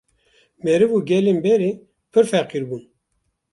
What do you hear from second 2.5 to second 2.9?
bûn